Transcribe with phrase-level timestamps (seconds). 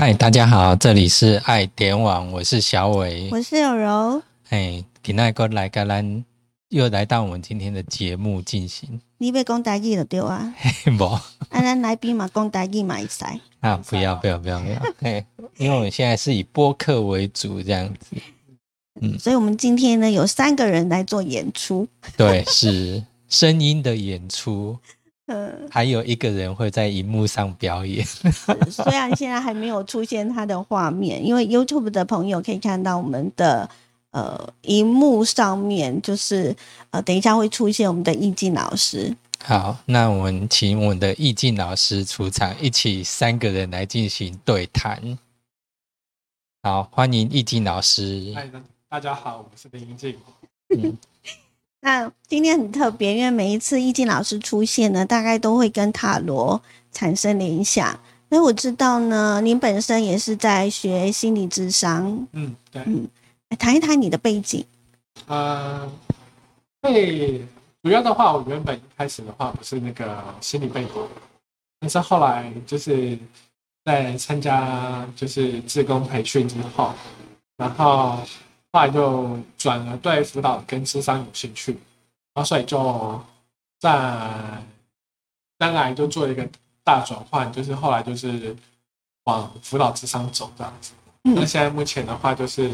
[0.00, 4.22] 嗨，大家好，这里是爱点网，我是小伟，我是有柔。
[4.48, 6.24] 哎，今天哥来个咱
[6.70, 8.98] 又来到我们今天的节目进行。
[9.18, 10.54] 你被讲台语了对啊？
[10.96, 13.26] 不，啊，咱来宾嘛讲台语嘛会使。
[13.60, 14.82] 啊，不要不要不要不要！
[15.00, 15.22] 嘿，
[15.58, 18.16] 因为我们现在是以播客为主这样子。
[19.02, 21.86] 嗯，所以我们今天呢有三个人来做演出。
[22.16, 24.78] 对，是声音的演出。
[25.32, 28.04] 嗯，还有一个人会在荧幕上表演。
[28.04, 33.70] 虽然现在还没有出现他的画面，因为 YouTube 的朋友可以看到我们的
[34.10, 36.56] 呃荧幕上面，就是
[36.90, 39.16] 呃等一下会出现我们的易静老师。
[39.44, 45.16] 好，那我们请我们的易静老师出场，一起三个人来进行对谈。
[46.64, 48.32] 好，欢迎易静老师。
[48.34, 48.50] 嗨，
[48.88, 50.16] 大家好，我是林易静。
[50.76, 50.98] 嗯。
[51.82, 56.60] 那今天很特别，因为每一次易静老师出现呢，大概都会跟塔罗
[56.92, 57.98] 产生联想。
[58.28, 62.26] 那我知道呢，您本身也是在学心理智商。
[62.32, 62.82] 嗯，对。
[62.84, 63.08] 嗯，
[63.58, 64.62] 谈一谈你的背景。
[65.26, 65.90] 呃，
[66.82, 67.38] 背
[67.82, 70.92] 主要的话，我原本一开始的话不是那个心理背景，
[71.80, 73.18] 但是后来就是
[73.86, 76.92] 在参加就是自工培训之后，
[77.56, 78.18] 然后。
[78.72, 81.72] 后来就转了对辅导跟智商有兴趣，
[82.32, 83.20] 然后所以就
[83.80, 84.62] 在
[85.58, 86.48] 当然就做一个
[86.84, 88.56] 大转换，就是后来就是
[89.24, 90.92] 往辅导智商走这样子。
[91.22, 92.70] 那现在目前的话就是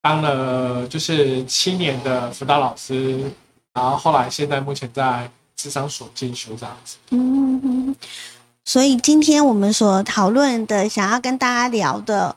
[0.00, 3.30] 当了就是七年的辅导老师，
[3.74, 6.96] 然后后来现在目前在智商所进修这样子。
[7.10, 7.94] 嗯，
[8.64, 12.34] 所以今天我们所讨论的，想要跟大家聊的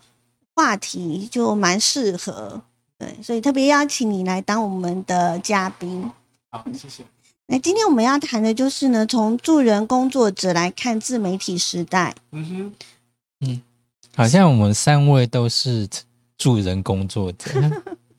[0.54, 2.61] 话题，就蛮适合。
[3.04, 6.09] 对，所以特别邀请你来当我们的嘉宾。
[6.50, 7.04] 好，谢谢。
[7.48, 12.16] 那今天我们要谈的就是呢，从助人工作者来看自媒体时代。
[12.32, 12.73] 嗯哼，
[13.42, 13.61] 嗯，
[14.16, 15.86] 好像我们三位都是
[16.38, 17.52] 助人工作者。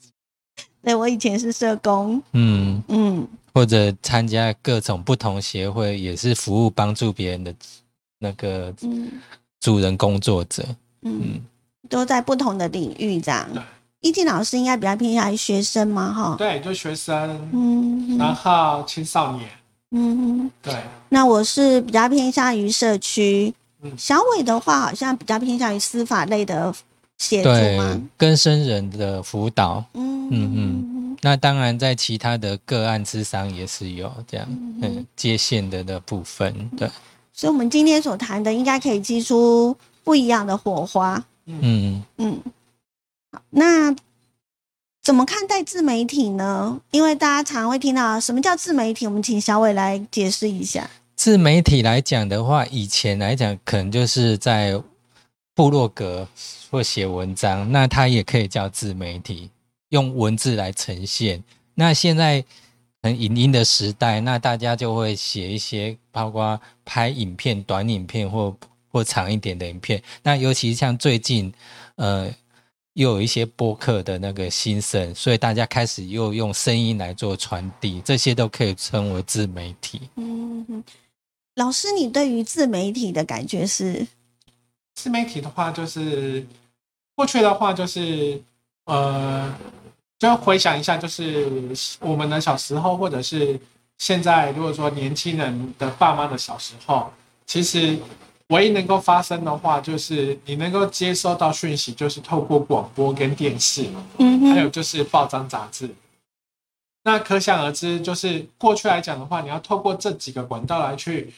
[0.82, 2.22] 对，我以前是社工。
[2.32, 7.54] 嗯嗯，或者参加各种不同协会，也是服务帮助别人的
[8.18, 8.74] 那个
[9.60, 10.62] 助人工作者。
[11.00, 11.40] 嗯，
[11.88, 13.48] 都在不同的领域这样。
[14.04, 19.48] 易静老师应该比较偏向于学生嘛，哈，对，就学生，嗯，然后青少年，
[19.92, 20.74] 嗯，对。
[21.08, 26.70] 那我是比较偏向于社区，嗯，小伟的话好像比较偏向于司法类的
[27.16, 27.48] 协助
[27.78, 31.16] 嘛，跟生人的辅导，嗯嗯嗯。
[31.22, 34.46] 那当然，在其他的个案之上也是有这样，
[34.82, 36.86] 嗯，接线的的部分，对。
[37.32, 42.38] 所以，我们今天所谈的应该可以激出不一样的火花，嗯嗯。
[43.50, 43.94] 那
[45.02, 46.80] 怎么看待自媒体呢？
[46.90, 50.88] 因为大家常会听到什么叫自媒体，我们请小伟来解释一下。
[51.14, 54.82] 自媒体来讲的话，以前来讲可能就是在
[55.54, 56.26] 部落格
[56.70, 59.50] 或写文章，那它也可以叫自媒体，
[59.90, 61.44] 用文字来呈现。
[61.74, 62.42] 那现在
[63.02, 68.56] 很影音的时代，那大家就会写一些，包括拍影片、短影片或
[68.90, 70.02] 或长一点的影片。
[70.22, 71.52] 那尤其像最近，
[71.96, 72.34] 呃。
[72.94, 80.00] 又有一些播客的那个兴盛，所以大家开始又用声音来做传递，这些都可以称为自媒体。
[80.14, 80.82] 嗯，
[81.56, 84.06] 老师，你对于自媒体的感觉是？
[84.94, 86.46] 自媒体的话，就是
[87.16, 88.40] 过去的话，就是
[88.84, 89.52] 呃，
[90.18, 91.48] 就回想一下，就是
[91.98, 93.58] 我们的小时候，或者是
[93.98, 97.12] 现在，如果说年轻人的爸妈的小时候，
[97.44, 97.98] 其实。
[98.48, 103.86] 唯一能够发生的话，就是你能够接收到讯息，就是透过广播跟电视，
[104.18, 105.88] 嗯，还有就是报章杂志。
[107.04, 111.32] 那可想而知，就是过去来讲的话，你要透过这几个管道来去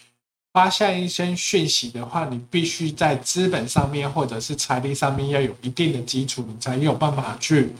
[0.53, 7.73] 发现一些讯息的话，你必须在资本上面或者是财力上面要有一定的基础，你才有办法去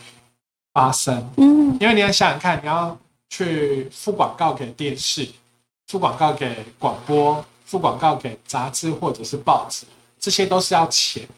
[0.73, 1.29] 发生。
[1.37, 2.97] 嗯，因为你要想想看，你要
[3.29, 5.29] 去付广告给电视，
[5.89, 7.45] 付广告给广播。
[7.67, 9.85] 付广告给杂志或者是报纸，
[10.19, 11.29] 这些都是要钱。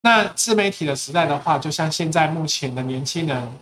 [0.00, 3.52] 那自媒体的时代的话，就像现在目前的年轻人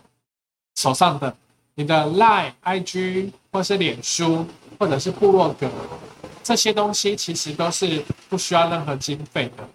[0.77, 1.35] 手上的
[1.75, 4.47] 你的 Line、IG 或是脸书
[4.79, 5.69] 或者是部落格
[6.41, 9.67] 这些东西，其实都是不需要任何经费的。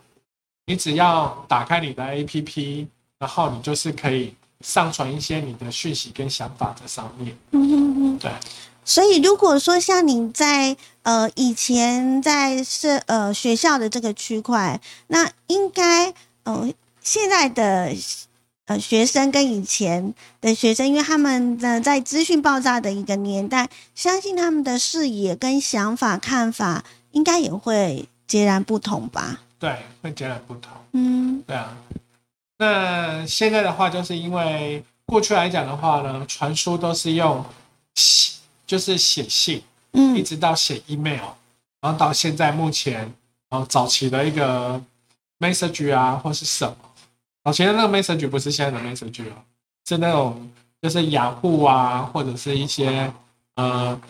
[0.67, 2.87] 你只要打开你的 APP，
[3.19, 7.37] 然后你就是可以上传一些你的讯息跟想法在上面。
[7.51, 8.33] 嗯嗯嗯，对。
[8.85, 16.13] 所以，如果说像你在呃以前在是呃学校的这个区块，那应该
[16.45, 16.71] 呃
[17.01, 17.95] 现在的
[18.67, 29.41] 呃学生跟以前的学生，因为他们的在资讯爆炸的一个年代，相信他们的视野跟想法看法应该也会截然不同吧？
[29.59, 30.71] 对，会截然不同。
[30.93, 31.77] 嗯对啊，
[32.59, 37.45] 那现在的话，就是因为过去来讲的话呢，传输都是用
[37.95, 39.59] 写，就是写信，
[39.93, 41.21] 一嗯直到写 email，
[41.81, 43.13] 然后到现在目前，
[43.51, 44.81] 然后，早期的一个
[45.39, 46.77] message 啊，或是什么，
[47.45, 49.35] 早期的那个 message 不是现在的 message 哦，
[49.87, 50.51] 是那种
[50.81, 53.13] 就是雅虎啊，或者是一些
[53.57, 54.01] 呃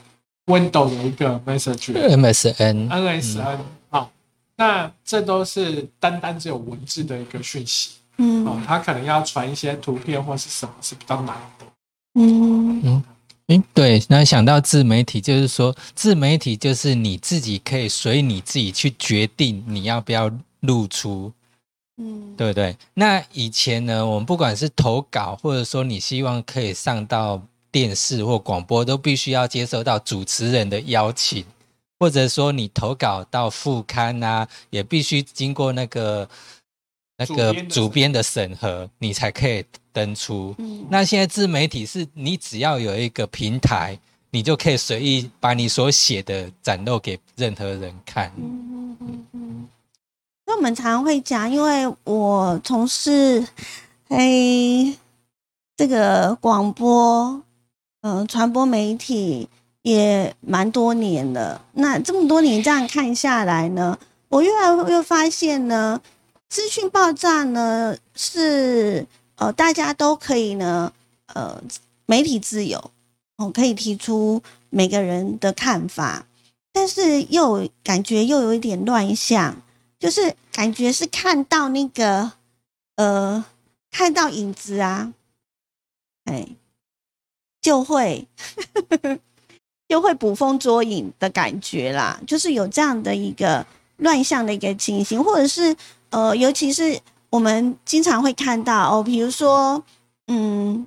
[0.46, 3.58] Windows 的一个 message，MSN，MSN，
[3.90, 4.10] 好、
[4.56, 8.46] 那这都是单单只有文字的一个讯息嗯。
[8.46, 11.66] 哦嗯，它可能要传一些图片或是什么是比较难的。
[12.14, 12.80] 嗯。
[12.84, 13.02] 嗯，
[13.74, 20.30] 对，那想到自媒体，就是说自媒体就是你自己可以随你自己去决定你要不要
[20.60, 21.30] 露出，
[21.98, 22.76] 嗯对不对？
[22.94, 31.44] 那以前呢，我们不管是投稿，或者说你希望可以上到电视或广播，都必须要接受到主持人的邀请，
[31.98, 36.26] 或者说你投稿到副刊啊，也必须经过那个
[37.16, 40.54] 那个主编的审核，你才可以登出。
[40.58, 43.98] 嗯那现在自媒体是你只要有一个平台，
[44.30, 48.32] 你就可以随意把你所写的展露给任何人看。
[48.36, 49.68] 嗯嗯嗯，
[50.46, 53.46] 那我们常常会讲，因为我从事
[54.08, 54.96] 诶
[55.76, 57.42] 这个广播，
[58.02, 59.48] 嗯、传播媒体
[59.82, 61.64] 也蛮多年了。
[61.72, 66.00] 那这么多年这样看下来呢，我越来越发现呢，
[66.54, 69.04] 资讯爆炸呢是
[69.34, 70.92] 呃大家都可以呢
[71.26, 71.60] 呃
[72.06, 72.92] 媒体自由
[73.38, 74.40] 哦，可以提出
[74.70, 76.26] 每个人的看法。
[76.72, 79.56] 但是又感觉又有一点乱象，
[79.98, 82.30] 就是感觉是看到那个
[82.94, 83.44] 呃，
[83.90, 85.12] 看到影子啊，
[86.26, 86.46] 哎，
[87.60, 88.28] 就会
[89.88, 95.76] 就会捕风捉影的感觉啦，就是有这样的一个乱象的一个情形，或者是
[96.10, 97.00] 呃，尤其是
[97.30, 99.82] 我们经常会看到哦，比如说
[100.26, 100.86] 嗯，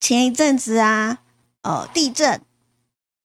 [0.00, 1.18] 前一阵子啊，
[1.62, 2.40] 呃，地震。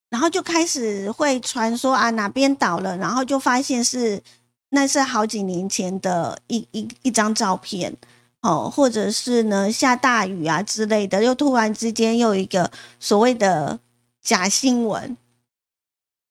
[0.10, 4.24] 然后就开始会传说啊哪边倒了，然后就发现是
[4.70, 7.94] 那是好几年前的一一一张照片
[8.42, 12.72] 哦，或者是呢下大雨啊之类的，又突然之间又一个
[13.02, 13.78] 所谓的
[14.22, 15.18] 假新闻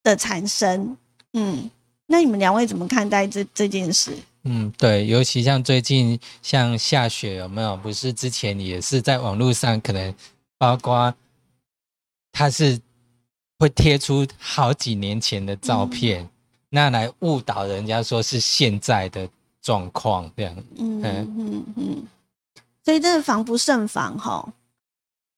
[0.03, 0.97] 的产生，
[1.35, 1.71] 嗯，
[2.07, 4.17] 那你们两位怎么看待这这件事？
[4.45, 7.77] 嗯，对，尤其像最近像下雪有没有？
[7.77, 10.15] 不是之前也是在网络上可能
[10.57, 11.13] 包括
[12.31, 12.81] 他是
[13.59, 16.29] 会贴出好几年前的照片，
[16.69, 19.29] 那来误导人家说是现在的
[19.61, 20.55] 状况这样。
[20.79, 22.07] 嗯嗯嗯嗯，
[22.85, 24.53] 所以真的防不胜防哈。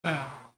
[0.02, 0.50] 对啊，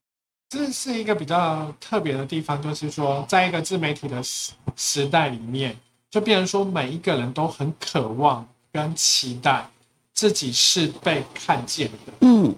[0.49, 5.77] 这是一个比较特别的地方，就是说，在一个自媒体的时时代里面，
[6.11, 9.67] 就变成说每一个人都很渴望跟期待
[10.13, 12.13] 自己是被看见的。
[12.21, 12.55] 嗯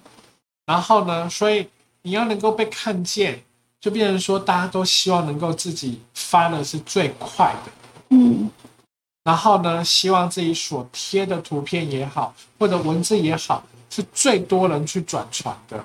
[0.65, 1.69] 然后呢，所以
[2.03, 3.43] 你要能够被看见，
[3.81, 7.73] 就变成说大家都希望能够自己发的是最快的。
[8.11, 8.51] 嗯
[9.25, 15.85] 然后呢，希望自己所贴的图片也好，或者文字也好，是最多人去转传的。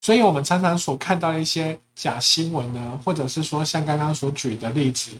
[0.00, 5.10] 所以，我们常常所看到一些假新闻呢，或者是说像刚刚所举的例子，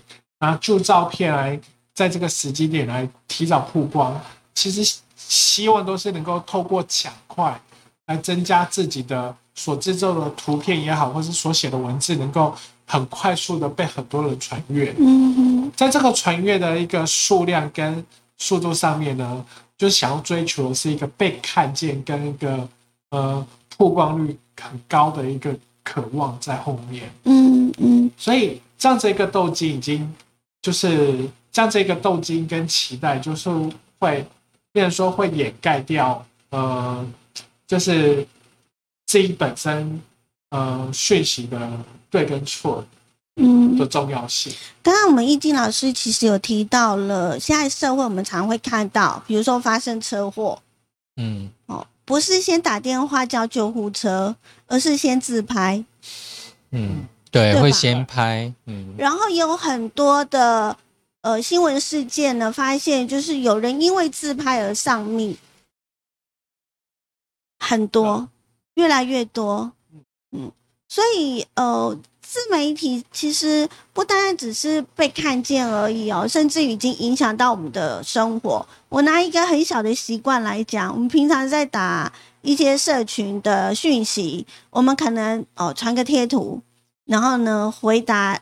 [0.41, 1.59] 拿旧照片来
[1.95, 4.21] 在这个时机点来提早曝光，
[4.55, 7.59] 其实希望都是能够透过抢快
[8.07, 14.95] 来增加自己的所制作的图片也好，或是所写的文字，能够很快速的被很多人传阅。
[14.99, 18.05] 嗯嗯在这个传阅的一个数量跟
[18.37, 19.45] 速度上面呢，
[19.79, 22.69] 就是想要追求的是一个被看见跟一个
[23.11, 23.47] 呃
[23.77, 28.11] 曝光率很高的一个渴望在后面，嗯嗯。
[28.17, 30.13] 所以这样子一个斗鸡已经
[30.64, 33.50] 就是像这个斗金跟期待，就是
[33.99, 34.26] 会
[34.73, 37.06] 变成说会掩盖掉呃，
[37.66, 38.26] 就是
[39.04, 40.00] 自己本身
[40.49, 41.71] 呃讯息的
[42.09, 42.83] 对跟错
[43.37, 43.76] 嗯。
[43.76, 44.50] 的重要性。
[44.83, 50.62] 刚刚我们易经老师其实有提到了，现在社会我们常会看到，比如说发生车祸
[51.16, 51.50] 嗯。
[51.66, 54.37] 哦，不是先打电话叫救护车，
[54.68, 55.85] 而是先自拍，
[56.71, 57.04] 嗯，
[57.35, 60.76] 对，对会先拍，嗯然后也有很多的
[61.23, 65.37] 呃新闻事件呢，发现就是有人因为自拍而丧命，
[67.59, 68.29] 很多，
[68.75, 69.73] 越来越多，
[70.31, 70.53] 嗯，
[70.88, 71.99] 所以呃。
[72.26, 78.67] 自媒体其实不单单只是被看见而已哦，甚至已经影响到我们的生活。
[78.88, 82.12] 我拿一个很小的习惯来讲，我们平常在打
[82.43, 86.61] 一些社群的讯息，我们可能哦传个贴图，
[87.04, 88.40] 然后呢回答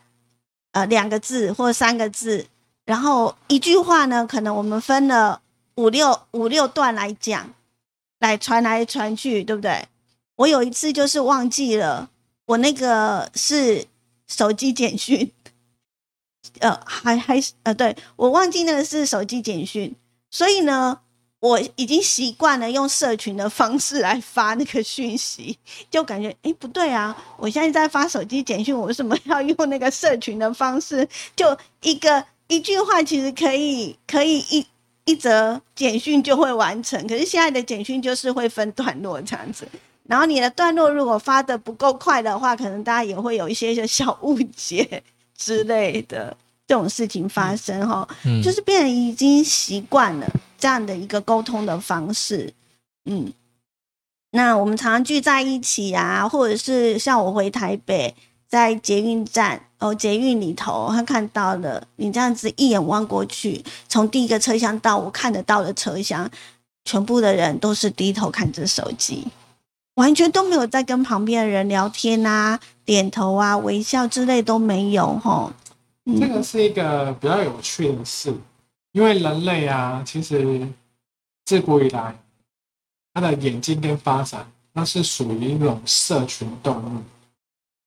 [0.71, 2.47] 呃两个字或三个字，
[2.85, 5.41] 然后一句话呢，可能我们分了
[5.75, 7.53] 五六五六段来讲，
[8.19, 9.87] 来传来传去，对不对？
[10.35, 12.09] 我有一次就是忘记了，
[12.45, 13.85] 我那个是
[14.27, 15.31] 手机简讯，
[16.59, 19.95] 呃，还还是呃，对我忘记那个是手机简讯，
[20.31, 21.01] 所以呢，
[21.43, 25.57] 我已经习惯了用社群的方式来发那个讯息，
[25.91, 31.05] 就感觉诶不对啊，我现在在发手机简讯，我为什么要用那个社群的方式？
[31.35, 31.45] 就
[31.81, 34.65] 一个一句话，其实可以可以一
[35.03, 39.67] 一则简讯就会完成，可是现在的简讯就是会分段落这样子。
[40.07, 45.03] 然后你的段落如果发的不够快的话，可能大家也会有一些些小误解
[45.37, 46.37] 之类的
[46.73, 48.07] 这种事情发生哈。
[48.25, 50.27] 嗯，就是变成已经习惯了
[50.57, 52.51] 这样的一个沟通的方式，
[53.05, 53.31] 嗯。
[54.31, 58.15] 那我们常常聚在一起啊，或者是像我回台北，
[58.49, 66.27] 在捷运站哦，捷运里头，他看到了你这样子一眼望过去，从第一个车厢到我看得到的车厢，
[66.83, 69.27] 全部的人都是低头看着手机。
[69.93, 75.53] 完全都没有在跟旁边的人聊天啊、点头啊、微笑之类都没有哈。
[76.05, 78.33] 这个是一个比较有趣的事，
[78.91, 80.67] 因为人类啊，其实
[81.45, 82.13] 自古以来，
[83.13, 87.01] 它的眼睛跟发展，那是属于一种社群动物。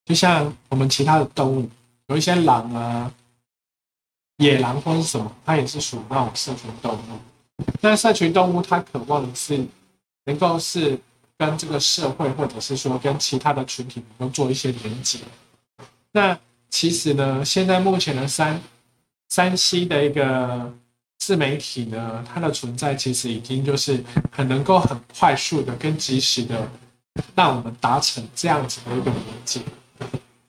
[0.07, 1.69] 就像我们其他的动物，
[2.07, 3.13] 有一些狼啊、
[4.39, 7.19] 野狼或是什么，它也是属于那种社群动物。
[7.81, 9.67] 那社群动物它渴望的是
[10.25, 10.99] 能够是
[11.37, 15.19] 跟这个社会，或者是说跟其他的群体能够做一些连接。
[16.13, 16.39] 那
[16.71, 18.61] 其实呢，现在目前的三
[19.29, 20.73] 山西的一个
[21.19, 26.69] 自媒体呢，它的存在其实已经就是很能够很快速的跟及时的
[27.35, 29.61] 让我们达成这样子的一个连接，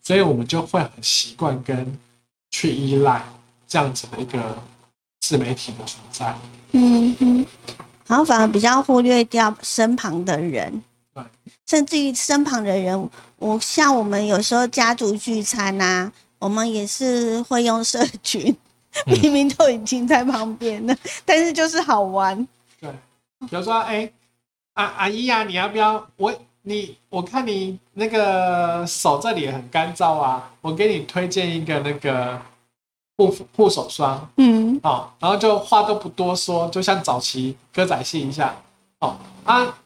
[0.01, 1.97] 所以我们就会很习惯跟
[2.51, 3.23] 去依赖
[3.67, 4.61] 这样子的一个
[5.21, 6.35] 自媒体的存在。
[6.73, 7.45] 嗯哼，
[8.05, 10.83] 然后反而比较忽略掉身旁的人，
[11.67, 18.55] 甚至于身旁的人，我像我们有时候家族聚餐呐、我们也是会用社群，
[19.05, 19.19] 嗯。
[19.21, 20.95] 明明都已经在旁边了，
[21.25, 22.47] 但是就是好玩。
[22.79, 22.89] 对，
[23.49, 24.09] 比如说，哎、
[24.75, 32.41] 阿阿姨呀、你要不要我你我看你那个手这里很干燥啊，我给你推荐一个那个
[33.17, 34.29] 护护手霜。
[34.37, 34.79] 嗯。
[34.83, 38.55] 哦，然后就话都不多说，就像早期歌仔戏一下
[38.99, 39.77] 哦啊，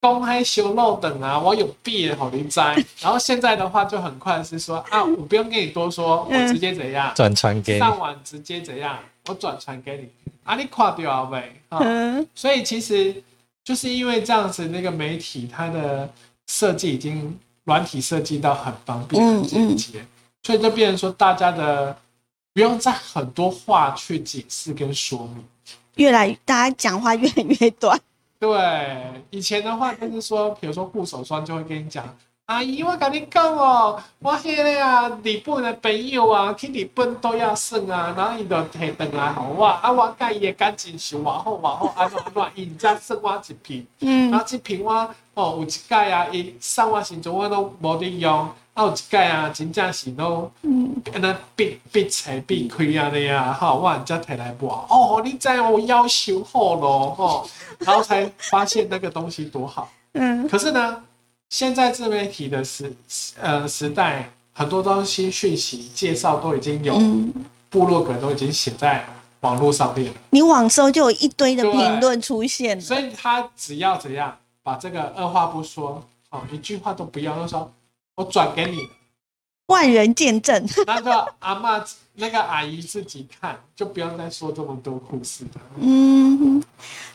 [0.00, 7.12] 公开修漏等啊，我有病好灵灾，然后现在的话就很快是说啊，我不用跟你多说，我直接怎样。
[7.14, 10.08] 转传给你，上网直接怎样，我转传给你，
[10.42, 12.26] 啊，你垮掉啊呗，啊、嗯。
[12.34, 13.22] 所以其实
[13.62, 16.10] 就是因为这样子，那个媒体它的
[16.46, 20.06] 设计已经软体设计到很方便、嗯很简洁，
[20.42, 21.94] 所以就变成说大家的
[22.54, 25.44] 不用再很多话去解释跟说明。
[25.96, 28.00] 越来大家讲话越来越短。
[28.40, 32.02] 对，以前的话就是说，比如说护手霜就会跟你讲。
[32.46, 43.86] 阿姨，我跟你讲哦，我迄个啊，日本的朋友啊，去日本都要算啊，然后伊就摕回来互我，啊，我甲伊的感情是偌好偌好，安怎安怎，伊才送我一瓶。
[44.00, 44.92] 嗯然后这瓶我
[45.34, 59.90] 哦有一届啊，伊送我时阵我都无得用，啊有一届啊，真正是都嗯安尼闭闭册闭开安尼啊，吼，我人家摕来抹，哦，你知我要求好咯，吼，然后才发现那个东西多好。
[60.12, 61.02] 嗯可是呢，
[61.48, 62.94] 现在自媒体的时
[63.40, 67.32] 呃时代，很多东西讯息介绍都已经有嗯，
[67.68, 69.04] 部落格都已经写在
[69.40, 70.14] 网络上面了。
[70.30, 72.80] 你网搜就有一堆的对评论出现了。
[72.82, 77.72] 所以他只要怎样把这个二话不说，哦，一句话都不要，就说
[78.20, 78.86] 我转给你，
[79.68, 80.62] 万人见证。
[80.86, 81.82] 那个阿妈
[82.16, 85.60] 那个阿姨自己看，就不要再说这么多故事了。
[85.78, 86.62] 嗯，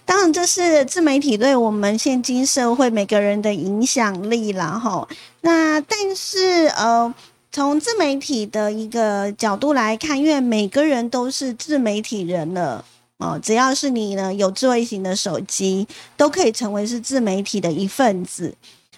[0.03, 5.07] 当然这是自媒体对我们现今社会每个人的影响力啦，哈。
[5.41, 7.13] 那但是呃，
[7.51, 12.83] 从自媒体的一个角度来看，因为每个人都是自媒体人了。
[13.17, 18.55] 哦，只要是你呢有智慧型的手机，都可以成为是自媒体的一份子。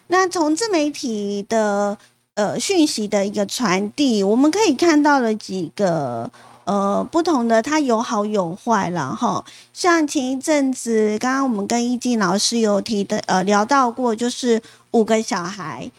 [0.08, 1.98] 那从自媒体的
[2.36, 6.30] 呃讯息的一个传递，我们可以看到了几个
[6.66, 9.16] 呃不同的，它有好有坏啦。
[9.18, 9.44] 哈。
[9.74, 14.62] 像前一阵子，刚刚我们跟易静老师有提的呃聊到过，就是
[14.92, 15.90] 五个小孩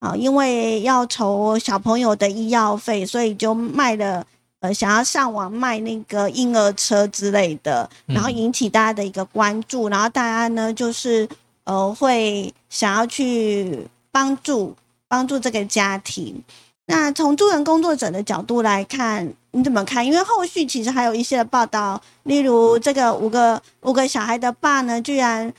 [0.00, 4.24] 啊、因为要筹小朋友的医药费，所以就卖了。
[4.60, 11.28] 呃，想要上网卖那个婴儿车之类的，然后引起大家的一个关注，然后大家呢就是
[11.68, 14.74] 呃会想要去帮助
[15.06, 16.42] 帮助这个家庭。
[16.86, 20.04] 那从助人工作者的角度来看，你怎么看？
[20.04, 25.52] 因为后续其实还有一些的报道，例如这个五个五个小孩的爸呢，居然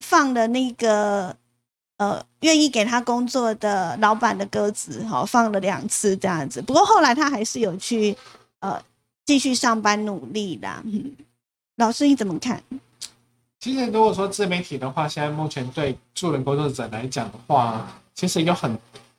[0.00, 1.36] 放了那个
[1.98, 6.62] 呃愿意给他工作的老板的鸽子，哈、放了两次这样子。
[6.62, 8.16] 不过后来他还是有去
[8.60, 8.82] 呃
[9.26, 10.82] 继续上班努力啦。
[11.76, 12.62] 老师你怎么看？
[13.60, 18.76] 其实如果说自媒体的话，现在目前对助人工作者来讲的话，其实有很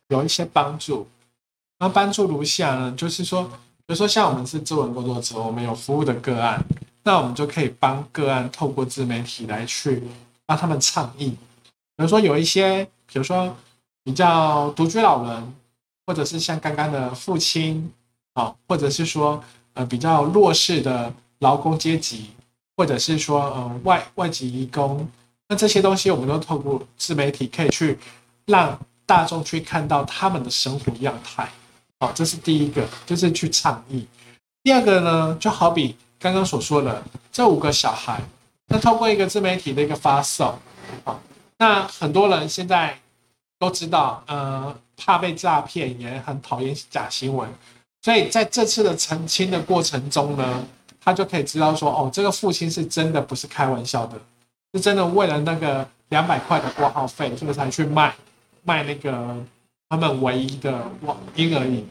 [0.08, 1.08] 有一些帮助。
[1.78, 6.60] 那帮助如下呢，就是说，比如说像我们是助人工作者，我们有服务的个案，
[7.04, 10.02] 那我们就可以帮个案透过自媒体来去
[10.48, 11.30] 帮他们倡议。
[11.96, 13.56] 比如说有一些，比如说
[14.04, 15.54] 比较独居老人，
[16.08, 17.92] 或者是像刚刚的父亲
[18.34, 19.44] 啊，或者是说
[19.74, 22.32] 呃比较弱势的劳工阶级，
[22.78, 25.08] 或者是说呃外外籍移工，
[25.48, 27.98] 那这些东西我们都透过自媒体可以去
[28.46, 31.50] 让大众去看到他们的生活样态。
[32.00, 34.08] 好，这是第一个，就是去倡议。
[34.64, 38.22] 第二个呢，就好比刚刚所说的这五个小孩，
[38.68, 40.58] 那透过一个自媒体的一个发送，
[41.04, 41.22] 好，
[41.58, 42.98] 那很多人现在
[43.60, 47.48] 都知道，呃，怕被诈骗，也很讨厌假新闻，
[48.02, 50.66] 所以在这次的澄清的过程中呢，
[51.04, 54.18] 他就可以知道说，哦，这个父亲是真的不是开玩笑的，
[54.74, 58.16] 是真的为了那个两百块的挂号费，所以才去卖
[58.64, 59.38] 卖那个。
[59.92, 61.86] 他们唯一的网婴而已。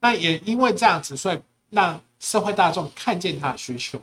[0.00, 1.38] 那也因为这样子，所以
[1.70, 4.00] 让社会大众看见他的需求，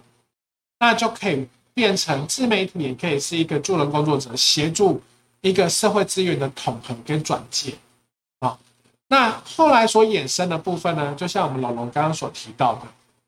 [0.80, 5.02] 那就可以变成自媒体，也可以是一个助人工作者，协助
[5.42, 7.74] 一个社会资源的统合跟转介
[8.40, 8.58] 啊。
[9.10, 12.88] 那后来所衍生的部分呢，就像我们老龙刚刚所提到的，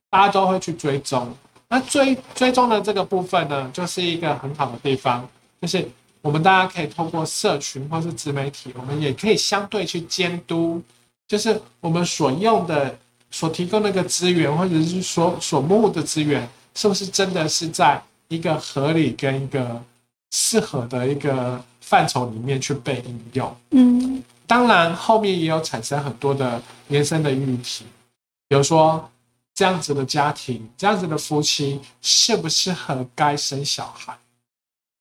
[0.10, 1.34] 大家都会去追踪。
[1.68, 5.28] 那追追踪的这个部分呢，就是一个很好的地方，
[5.62, 5.88] 就是。
[6.22, 10.84] 我们大家可以通过社群或是自媒体，我们也可以相对去监督，
[11.30, 12.94] 就是我们所用的、
[13.32, 16.46] 所提供那个资源，或者是所所募的资源，
[16.76, 19.82] 是不是真的是在一个合理跟一个
[20.32, 23.56] 适合的一个范畴里面去被应用？
[23.70, 27.86] 嗯，当然后面也有产生很多的延伸的议题，
[28.50, 29.10] 比如说
[29.60, 34.18] 这样子的家庭、这样子的夫妻适不适合该生小孩？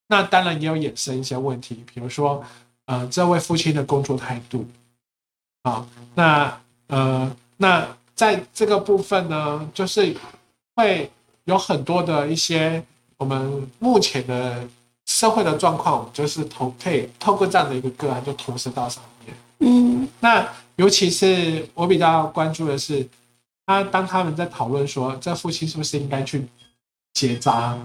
[0.08, 2.44] 那当然也有衍生一些问题，比如说，
[2.86, 4.66] 呃，这位父亲的工作态度，
[5.62, 10.16] 啊，那呃，那在这个部分呢，就是
[10.74, 11.08] 会
[11.44, 12.82] 有很多的一些
[13.16, 14.66] 我们目前的
[15.06, 19.36] 社会的状况，就是投可以透过这样的一个个案就投射到上面。
[19.60, 23.08] 嗯，那尤其是我比较关注的是，
[23.68, 26.48] 他当他们在讨论说，这父亲是不是应该去
[27.12, 27.78] 结扎？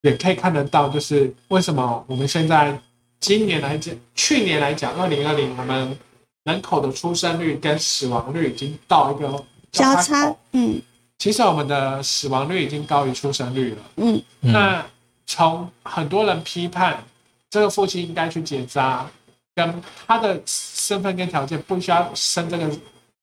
[0.00, 2.76] 也可以看得到，就是为什么我们现在
[3.20, 5.96] 今年来讲，去年来讲，二零二零我们
[6.42, 10.34] 人口的出生率跟死亡率已经到一个交叉。
[10.50, 10.82] 嗯，
[11.18, 13.82] 其实我们的死亡率已经高于出生率了。
[13.98, 14.84] 嗯，那
[15.24, 17.04] 从很多人批判
[17.48, 19.08] 这个父亲应该去结扎，
[19.54, 22.68] 跟他的身份跟条件不需要生这个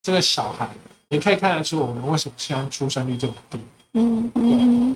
[0.02, 0.70] 这个小孩，
[1.10, 3.60] 也可以看得出我们为什么现在出生率这么低。
[3.94, 4.96] 嗯嗯，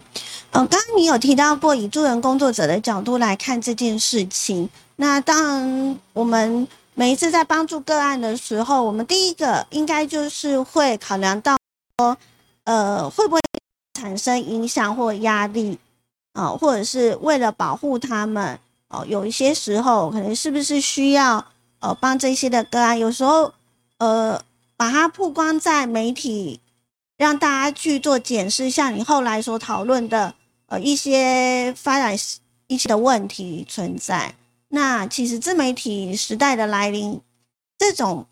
[0.51, 4.69] 呃，刚刚你有提到过以助人工作者的角度来看这件事情。
[4.97, 11.57] 那当然，我们每一次在帮助个案的时候，我们第一个应该就是会考量到
[11.97, 12.15] 说，
[12.65, 13.41] 呃，会不会
[13.93, 15.79] 产生影响或压力
[16.33, 16.49] 啊？
[16.49, 21.43] 或者是为了保护他们哦，有一些时候可能是不是需要
[21.79, 22.99] 呃帮这些的个案？
[22.99, 23.51] 有时候
[23.97, 24.39] 呃，
[24.81, 26.59] 把它曝光在媒体。
[27.17, 30.33] 让大家去做检视，像你后来所讨论的，
[30.65, 32.17] 呃，一些发展
[32.65, 34.33] 一些的问题存在。
[34.69, 37.21] 那其实自媒体时代的来临，
[37.77, 38.25] 这种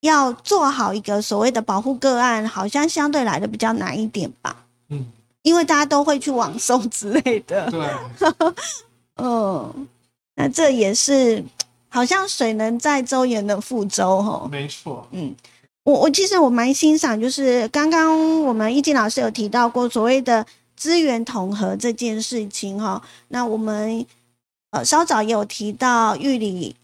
[0.00, 4.64] 要做好一个所谓的保护个案，好像相对来的比较难一点吧？
[4.88, 5.12] 嗯，
[5.42, 7.70] 因为大家都会去网搜之类的。
[7.70, 7.90] 对。
[9.22, 9.86] 嗯，
[10.36, 11.44] 那这也是
[11.92, 14.48] 好像水能载舟也能覆舟，哈。
[14.50, 15.06] 没错。
[15.12, 15.34] 嗯。
[15.84, 23.02] 我我其实我蛮欣赏，就是刚刚我们易静老师有提到过所谓的资源统合这件事情哈。
[23.28, 24.06] 那我们
[24.70, 26.76] 呃稍早也有提到玉里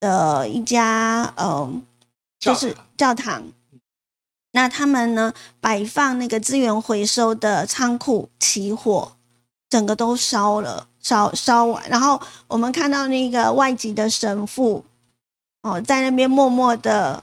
[0.00, 1.70] 的一家呃
[2.40, 3.42] 就是教堂，
[4.52, 9.12] 那他们呢摆放那个资源回收的仓库起火，
[9.68, 14.84] 整个都烧了，烧烧完，然后我们看到那个外籍的神父
[15.62, 17.22] 哦在那边默默的。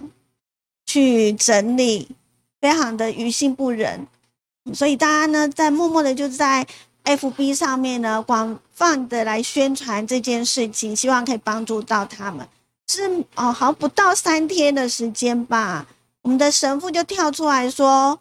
[0.85, 2.09] 去整理，
[2.59, 4.05] 非常的于心不忍，
[4.73, 6.67] 所以大家呢在默默的就在
[7.05, 12.47] FB 上面呢广泛的来宣传这件事情，希望可以帮助到他们。
[12.87, 15.87] 是哦，好像不到三天的时间吧，
[16.21, 18.19] 我们的神父就跳出来说，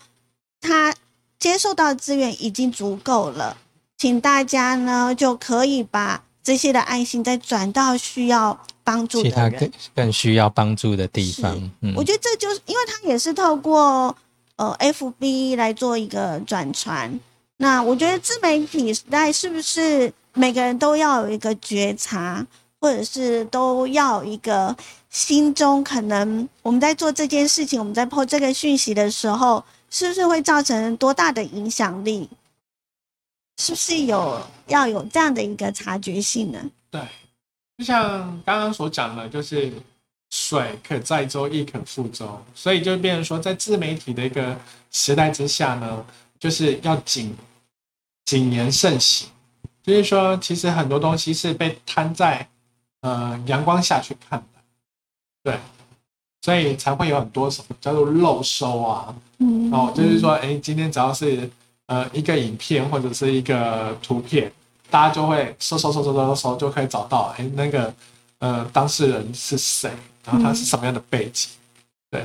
[0.61, 0.95] 他
[1.39, 3.57] 接受到资源已经足够了，
[4.03, 9.49] 请大家呢就可以把这些的爱心再转到需要帮助其他。
[9.49, 11.57] 更更需要帮助的地方。
[11.83, 14.13] 嗯我觉得这就是因为他也是透过
[14.57, 17.21] 呃 FB 来做一个转传。
[17.59, 22.45] 那我觉得自媒体时代是不是每个人都要有一个觉察，
[22.81, 24.77] 或者是都要有一个
[25.11, 32.29] 心中可能我们在做这件事情，我们在 po 这个讯息的时候，是不是会造成多大的影响力？
[33.59, 36.59] 是不是有要有这样的一个察觉性呢？
[36.91, 37.01] 对，
[37.79, 39.73] 就像刚刚所讲的，就是
[40.31, 44.59] 水可载舟，亦可覆舟，所以就变成说，在自媒体的一个
[44.91, 46.05] 时代之下呢，
[46.41, 47.37] 就是要谨
[48.25, 49.29] 谨言慎行，
[49.83, 52.49] 就是说，其实很多东西是被摊在
[53.03, 54.61] 呃阳光下去看的，
[55.45, 55.59] 对，
[56.41, 59.71] 所以才会有很多什么叫做漏收啊，嗯。
[59.71, 61.51] 哦，就是说，哎，今天只要是
[61.93, 64.51] 呃一个影片或者是一个图片，
[64.91, 67.93] 大家就会搜搜搜搜搜搜，就可以找到，哎，那个
[68.39, 69.91] 呃当事人是谁，
[70.25, 71.51] 然后他是什么样的背景，
[72.11, 72.25] 对。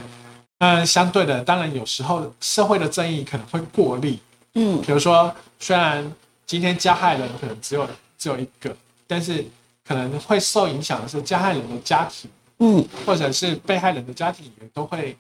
[0.60, 4.20] 那相对的，当然有时候社会的正义可能会过力，
[4.54, 4.82] 嗯。
[4.82, 6.10] 比如说，虽然
[6.46, 7.86] 今天加害人可能只有
[8.18, 8.74] 只有一个，
[9.06, 9.46] 但是
[9.86, 12.88] 可能会受影响的是加害人的家庭，嗯。
[13.06, 15.16] 或者是被害人的家庭也都会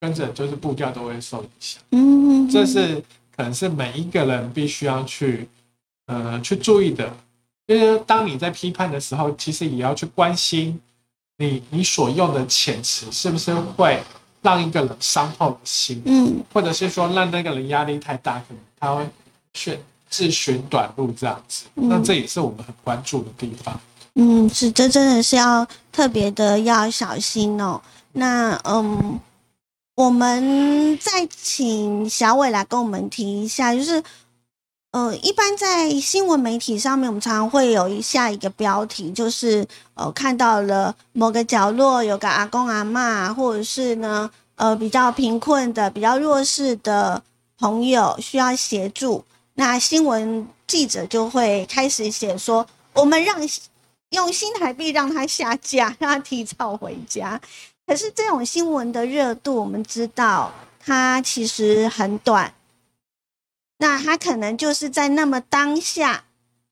[0.00, 1.82] 跟着，就是步调都会受影响。
[1.90, 3.02] 嗯，这是
[3.36, 5.48] 可能是每一个人必须要去
[6.06, 7.12] 呃去注意的，
[7.66, 10.80] 就是当你在批判的时候，其实也要去关心
[11.38, 14.02] 你你所用的遣词是不是会
[14.42, 19.08] 让一个人伤透了心，嗯或者是说让那个人压力太大，可能他会
[19.54, 21.64] 选自寻短路这样子。
[21.76, 23.80] 嗯那这也是我们很关注的地方。
[24.14, 27.80] 嗯，是，这真的是要特别的要小心哦。
[28.12, 29.18] 那嗯，
[29.94, 34.02] 我们再请小伟来跟我们提一下，就是
[34.92, 47.22] 呃，一般在新闻媒体上面，我们常常会有一下一个标题，就是呃，看到了某个角落有个阿公阿嬷，或者是呢呃比较贫困的、比较弱势的
[47.58, 49.22] 朋友需要协助，
[49.54, 53.36] 那新闻记者就会开始写说，我们让
[54.10, 57.38] 用新台币让他下架，让他提早回家。
[57.92, 60.50] 可是这种新闻的热度，我们知道
[60.80, 62.54] 它其实很短，
[63.76, 66.24] 那它可能就是在那么当下，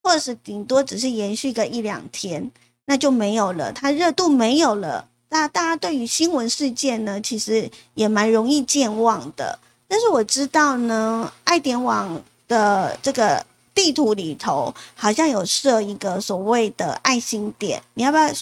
[0.02, 2.50] 或者是顶多只是延续个一两天，
[2.86, 5.06] 那就没有了，它热度没有了。
[5.28, 9.58] 那大家对于新闻事件呢，其实也蛮容易健忘的。
[9.86, 18.32] 但是我知道呢，爱点网的这个地图里头好像有设一个所谓的爱心点，你要不要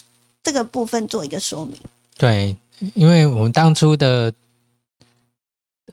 [0.41, 1.77] 这个部分做一个说明？
[2.17, 2.57] 对，
[2.93, 4.33] 因为我们当初的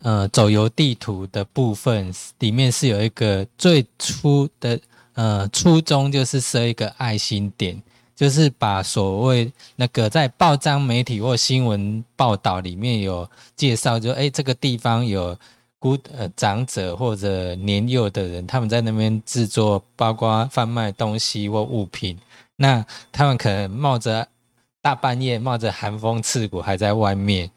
[0.02, 4.78] 呃走游地图的部分里面是有一个最初的
[5.14, 7.80] 呃初衷，就是设一个爱心点，
[8.14, 15.36] 就是把所谓那个在报章媒体或新闻报道里面有介绍就，哎这个地方有
[15.78, 22.16] 孤呃长者或者年幼的人，他们在那边制作，包括贩卖东西或物品，
[22.56, 24.26] 那他们可能冒着
[24.86, 27.50] 大半夜冒着寒风刺骨还在外面，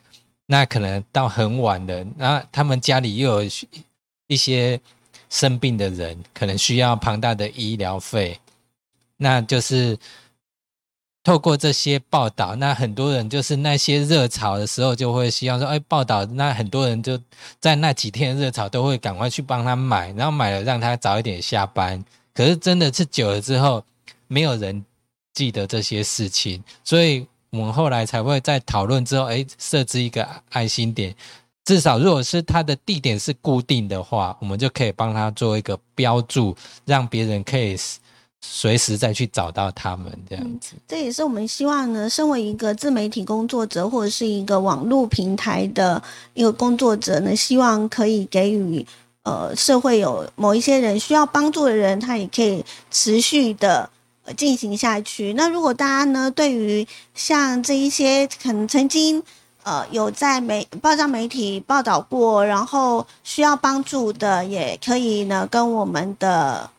[0.47, 3.49] 那可能到很晚了，那他们家里又有
[4.25, 4.81] 一些
[5.29, 8.39] 生病的人，可能需要庞大的医疗费，
[9.17, 9.95] 那就是
[11.23, 17.21] 透过这些报道，那很多人就是那些热潮的时候，就会希望说，哎，报道，那很多人就
[17.59, 22.03] 在那几天热潮都会赶快去帮他买，然后买了让他早一点下班。
[22.33, 23.85] 可是真的是久了之后，
[24.25, 24.83] 没有人
[25.33, 31.15] 记得这些事情，所以我们后来才会在讨论之后，哎，设置一个爱心点。
[31.65, 37.77] 至少如果是它的地点是固定的话，我们就可以帮他做一个标注，让别人可以
[38.41, 40.73] 随时再去找到他们这样子。
[40.87, 46.01] 这也是我们希望呢，身为一个自媒体工作者或者是一个网络平台的
[46.33, 48.83] 一个工作者呢，希望可以给予
[49.23, 53.87] 呃社会有某一些人需要帮助的人，他也可以持续的。
[54.33, 55.33] 进行下去。
[55.33, 59.21] 那如果大家呢，对于像这一些可能曾经
[59.63, 66.69] 呃有在媒报章媒体报道过，然后需要帮助的，也可以呢跟我们的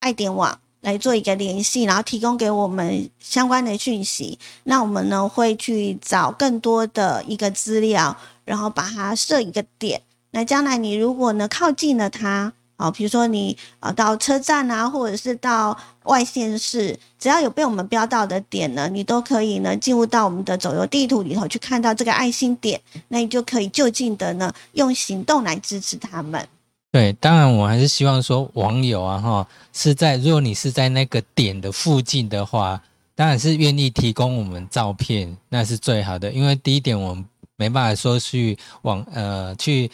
[0.00, 4.38] 爱点网来做一个联系，然后提供给我们相关的讯息。
[4.64, 10.00] 那我们呢会去找更多的一个资料，然后把它设一个点。
[10.30, 26.46] 那将来你如果呢靠近了它，啊，比如说你啊到车站啊，或者是到外县市，只要有被我们标到的点呢，你都可以呢进入到我们的走游地图里头去看到这个爱心点，那你就可以就近的呢用行动来支持他们。
[26.92, 32.80] 对，当然我还是希望说网友啊哈是在，如果你是在那个点的附近的话，
[33.14, 36.32] 当然是愿意提供我们照片，那是最好的。
[36.32, 37.24] 因为第一点，我们
[37.56, 39.90] 没办法说去网呃去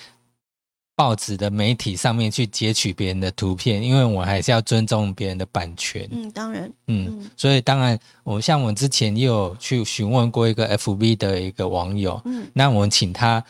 [1.02, 6.08] 报纸的媒体上面去截取别人的图片，因为我还是要尊重别人的版权。
[6.12, 7.30] 嗯，当然，嗯，嗯。
[7.36, 12.46] 所以当然，我像我之前也有去询问过一个 FB 的一个网友，嗯。
[12.52, 13.44] 那我们请他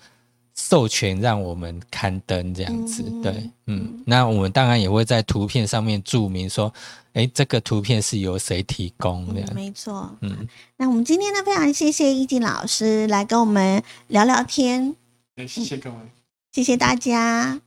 [0.55, 6.73] 授权让我们刊登这样子，嗯对，嗯，那我们当然也会在图片上面注明说，
[7.13, 10.11] 哎，这个图片是由谁提供的嗯，样，没错。
[10.23, 14.97] 嗯，那我们今天呢，非常谢谢易静老师来跟我们聊聊天，
[15.37, 15.97] 哎，谢谢各位。
[16.53, 17.61] 谢谢大家。